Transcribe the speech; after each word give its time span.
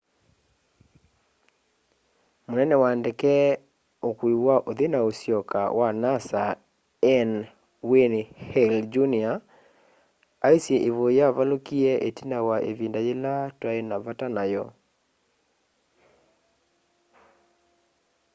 munene 2.47 2.75
wa 2.83 2.91
ndeke 2.99 3.33
ukui 4.09 4.35
wa 4.47 4.55
uthi 4.69 4.85
na 4.93 4.99
usyoka 5.09 5.59
wa 5.79 5.89
nasa 6.01 6.41
n 7.29 7.31
wayne 7.89 8.19
hale 8.51 8.79
jr 8.93 9.33
aisye 10.47 10.77
ivuyu 10.89 11.15
yavalukie 11.19 11.91
itina 12.09 12.37
wa 12.47 12.57
ivinda 12.71 12.99
yila 13.07 13.33
twai 13.59 13.81
na 13.89 13.95
vata 14.05 14.27
nayo 14.35 14.65